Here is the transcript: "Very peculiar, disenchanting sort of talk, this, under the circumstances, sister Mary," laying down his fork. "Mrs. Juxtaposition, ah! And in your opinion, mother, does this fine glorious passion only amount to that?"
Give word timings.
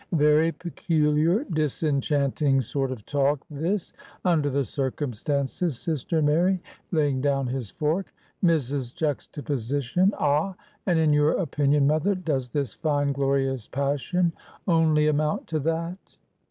"Very 0.17 0.51
peculiar, 0.51 1.43
disenchanting 1.43 2.59
sort 2.61 2.91
of 2.91 3.05
talk, 3.05 3.45
this, 3.51 3.93
under 4.25 4.49
the 4.49 4.65
circumstances, 4.65 5.77
sister 5.79 6.23
Mary," 6.23 6.59
laying 6.89 7.21
down 7.21 7.45
his 7.45 7.69
fork. 7.69 8.11
"Mrs. 8.43 8.95
Juxtaposition, 8.95 10.11
ah! 10.17 10.55
And 10.87 10.97
in 10.97 11.13
your 11.13 11.33
opinion, 11.33 11.85
mother, 11.85 12.15
does 12.15 12.49
this 12.49 12.73
fine 12.73 13.11
glorious 13.13 13.67
passion 13.67 14.33
only 14.67 15.05
amount 15.05 15.45
to 15.49 15.59
that?" 15.59 15.99